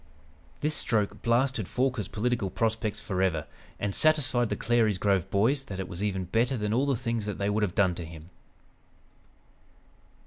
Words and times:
This 0.61 0.73
stroke 0.73 1.21
blasted 1.21 1.67
Forquer's 1.67 2.07
political 2.07 2.49
prospects 2.49 2.99
forever, 2.99 3.45
and 3.79 3.93
satisfied 3.93 4.49
the 4.49 4.55
Clary's 4.55 4.97
Grove 4.97 5.29
Boys 5.29 5.65
that 5.65 5.79
it 5.79 5.87
was 5.87 6.03
even 6.03 6.25
better 6.25 6.57
than 6.57 6.73
all 6.73 6.87
the 6.87 6.95
things 6.95 7.27
they 7.27 7.51
would 7.51 7.61
have 7.61 7.75
done 7.75 7.93
to 7.93 8.05
him. 8.05 8.31